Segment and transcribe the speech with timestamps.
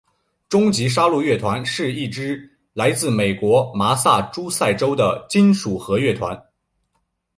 [0.49, 6.43] 终极杀戮乐团是一支来自美国麻萨诸塞州的金属核乐团。